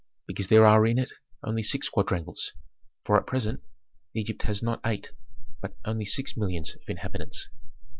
[0.25, 1.11] Because there are in it
[1.43, 2.53] only six quadrangles,
[3.05, 3.61] for at present
[4.15, 5.11] Egypt has not eight,
[5.61, 7.49] but only six millions of inhabitants.